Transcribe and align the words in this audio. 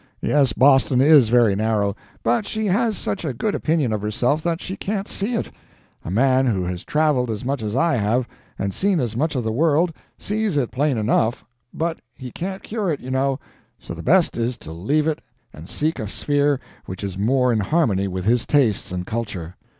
Yes, 0.23 0.51
Boston 0.51 0.99
is 0.99 1.29
very 1.29 1.55
narrow, 1.55 1.95
but 2.23 2.47
she 2.47 2.65
has 2.65 2.97
such 2.97 3.23
a 3.23 3.35
good 3.35 3.53
opinion 3.53 3.93
of 3.93 4.01
herself 4.01 4.41
that 4.41 4.59
she 4.59 4.75
can't 4.75 5.07
see 5.07 5.35
it. 5.35 5.51
A 6.03 6.09
man 6.09 6.47
who 6.47 6.63
has 6.63 6.83
traveled 6.83 7.29
as 7.29 7.45
much 7.45 7.61
as 7.61 7.75
I 7.75 7.97
have, 7.97 8.27
and 8.57 8.73
seen 8.73 8.99
as 8.99 9.15
much 9.15 9.35
of 9.35 9.43
the 9.43 9.51
world, 9.51 9.93
sees 10.17 10.57
it 10.57 10.71
plain 10.71 10.97
enough, 10.97 11.45
but 11.71 12.01
he 12.17 12.31
can't 12.31 12.63
cure 12.63 12.89
it, 12.89 12.99
you 12.99 13.11
know, 13.11 13.39
so 13.77 13.93
the 13.93 14.01
best 14.01 14.37
is 14.37 14.57
to 14.57 14.71
leave 14.71 15.05
it 15.05 15.21
and 15.53 15.69
seek 15.69 15.99
a 15.99 16.07
sphere 16.07 16.59
which 16.87 17.03
is 17.03 17.15
more 17.15 17.53
in 17.53 17.59
harmony 17.59 18.07
with 18.07 18.25
his 18.25 18.47
tastes 18.47 18.91
and 18.91 19.05
culture. 19.05 19.55